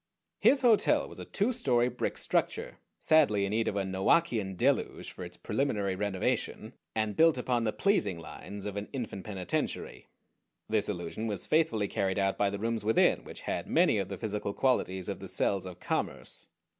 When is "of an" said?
8.65-8.89